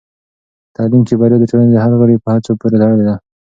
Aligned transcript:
په 0.65 0.69
تعلیم 0.77 1.01
کې 1.07 1.15
بریا 1.19 1.37
د 1.39 1.45
ټولنې 1.49 1.71
د 1.73 1.77
هر 1.83 1.91
غړي 1.99 2.15
په 2.23 2.29
هڅو 2.35 2.51
پورې 2.59 2.77
تړلې 2.81 3.03
ده. 3.09 3.15